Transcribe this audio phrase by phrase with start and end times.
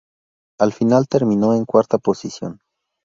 [0.59, 2.59] Al final terminó en cuarta posición.